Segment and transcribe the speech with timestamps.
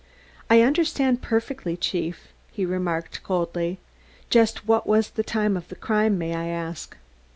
[0.49, 3.77] "I understand perfectly, Chief," he remarked coldly.
[4.31, 6.97] "Just what was the time of the crime, may I ask?"